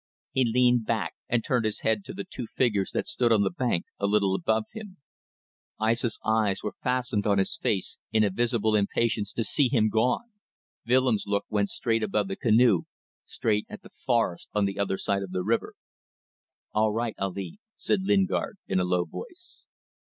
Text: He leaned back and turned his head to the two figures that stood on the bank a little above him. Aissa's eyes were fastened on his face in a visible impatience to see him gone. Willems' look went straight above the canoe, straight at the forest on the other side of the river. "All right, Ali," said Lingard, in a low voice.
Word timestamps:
He 0.31 0.43
leaned 0.43 0.87
back 0.87 1.13
and 1.29 1.43
turned 1.45 1.63
his 1.63 1.81
head 1.81 2.03
to 2.05 2.13
the 2.15 2.23
two 2.23 2.47
figures 2.47 2.89
that 2.89 3.05
stood 3.05 3.31
on 3.31 3.43
the 3.43 3.51
bank 3.51 3.85
a 3.99 4.07
little 4.07 4.33
above 4.33 4.63
him. 4.71 4.97
Aissa's 5.79 6.17
eyes 6.25 6.63
were 6.63 6.73
fastened 6.81 7.27
on 7.27 7.37
his 7.37 7.55
face 7.55 7.99
in 8.11 8.23
a 8.23 8.31
visible 8.31 8.75
impatience 8.75 9.31
to 9.33 9.43
see 9.43 9.69
him 9.69 9.89
gone. 9.89 10.31
Willems' 10.87 11.27
look 11.27 11.45
went 11.51 11.69
straight 11.69 12.01
above 12.01 12.29
the 12.29 12.35
canoe, 12.35 12.85
straight 13.27 13.67
at 13.69 13.83
the 13.83 13.91
forest 13.91 14.49
on 14.53 14.65
the 14.65 14.79
other 14.79 14.97
side 14.97 15.21
of 15.21 15.29
the 15.33 15.43
river. 15.43 15.75
"All 16.73 16.91
right, 16.91 17.13
Ali," 17.19 17.59
said 17.75 18.01
Lingard, 18.01 18.57
in 18.67 18.79
a 18.79 18.83
low 18.83 19.05
voice. 19.05 19.65